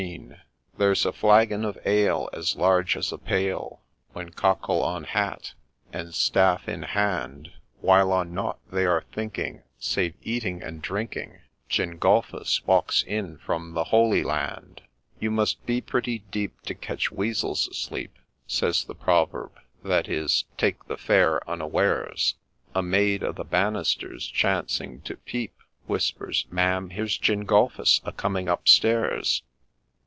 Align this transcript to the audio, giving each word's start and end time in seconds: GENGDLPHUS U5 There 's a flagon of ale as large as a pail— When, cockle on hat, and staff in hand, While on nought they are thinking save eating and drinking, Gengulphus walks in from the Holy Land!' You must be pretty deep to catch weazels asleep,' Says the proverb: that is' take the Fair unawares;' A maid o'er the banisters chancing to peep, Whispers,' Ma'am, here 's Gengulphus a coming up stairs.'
GENGDLPHUS 0.01 0.29
U5 0.31 0.77
There 0.79 0.95
's 0.95 1.05
a 1.05 1.13
flagon 1.13 1.63
of 1.63 1.77
ale 1.85 2.27
as 2.33 2.55
large 2.55 2.97
as 2.97 3.11
a 3.11 3.19
pail— 3.19 3.83
When, 4.13 4.29
cockle 4.31 4.83
on 4.83 5.03
hat, 5.03 5.53
and 5.93 6.11
staff 6.15 6.67
in 6.67 6.81
hand, 6.81 7.51
While 7.81 8.11
on 8.11 8.33
nought 8.33 8.57
they 8.71 8.87
are 8.87 9.05
thinking 9.11 9.61
save 9.77 10.15
eating 10.23 10.63
and 10.63 10.81
drinking, 10.81 11.41
Gengulphus 11.69 12.65
walks 12.65 13.03
in 13.03 13.37
from 13.45 13.75
the 13.75 13.83
Holy 13.93 14.23
Land!' 14.23 14.81
You 15.19 15.29
must 15.29 15.63
be 15.67 15.81
pretty 15.81 16.17
deep 16.17 16.59
to 16.61 16.73
catch 16.73 17.11
weazels 17.11 17.67
asleep,' 17.69 18.17
Says 18.47 18.83
the 18.83 18.95
proverb: 18.95 19.51
that 19.83 20.09
is' 20.09 20.45
take 20.57 20.83
the 20.87 20.97
Fair 20.97 21.47
unawares;' 21.47 22.33
A 22.73 22.81
maid 22.81 23.23
o'er 23.23 23.33
the 23.33 23.45
banisters 23.45 24.25
chancing 24.25 25.01
to 25.01 25.15
peep, 25.17 25.53
Whispers,' 25.85 26.47
Ma'am, 26.49 26.89
here 26.89 27.07
's 27.07 27.19
Gengulphus 27.19 28.01
a 28.03 28.11
coming 28.11 28.49
up 28.49 28.67
stairs.' 28.67 29.43